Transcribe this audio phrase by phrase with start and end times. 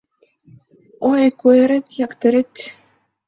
[1.11, 2.53] Ой, куэрет-яктерет